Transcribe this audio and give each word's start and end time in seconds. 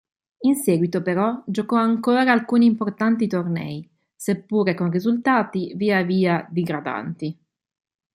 In 0.39 0.55
seguito 0.55 1.03
però 1.03 1.43
giocò 1.45 1.75
ancora 1.75 2.21
alcuni 2.31 2.65
importanti 2.65 3.27
tornei, 3.27 3.87
seppure 4.15 4.73
con 4.73 4.89
risultati 4.89 5.75
via 5.75 6.01
via 6.01 6.43
digradanti. 6.49 7.39